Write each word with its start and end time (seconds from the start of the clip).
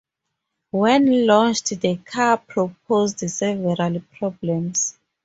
When 0.71 1.27
launched 1.27 1.79
the 1.79 1.97
car 1.97 2.39
proposed 2.39 3.19
several 3.29 3.99
problems. 4.17 4.97